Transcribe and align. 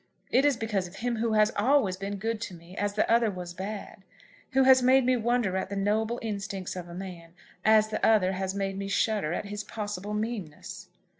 It 0.31 0.45
is 0.45 0.57
because 0.57 0.87
of 0.87 0.95
him 0.95 1.17
who 1.17 1.33
has 1.33 1.51
always 1.55 1.95
been 1.95 2.15
good 2.17 2.41
to 2.41 2.55
me 2.55 2.75
as 2.75 2.93
the 2.95 3.07
other 3.07 3.29
was 3.29 3.53
bad, 3.53 4.01
who 4.53 4.63
has 4.63 4.81
made 4.81 5.05
me 5.05 5.15
wonder 5.15 5.55
at 5.55 5.69
the 5.69 5.75
noble 5.75 6.17
instincts 6.23 6.75
of 6.75 6.89
a 6.89 6.95
man, 6.95 7.33
as 7.63 7.89
the 7.89 8.03
other 8.03 8.31
has 8.31 8.55
made 8.55 8.79
me 8.79 8.87
shudder 8.87 9.31
at 9.31 9.45
his 9.45 9.63
possible 9.63 10.15
meanness." 10.15 10.87